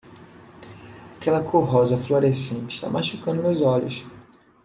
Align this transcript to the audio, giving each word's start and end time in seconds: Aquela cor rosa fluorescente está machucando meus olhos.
Aquela 1.15 1.43
cor 1.43 1.63
rosa 1.63 1.95
fluorescente 1.95 2.73
está 2.73 2.89
machucando 2.89 3.43
meus 3.43 3.61
olhos. 3.61 4.03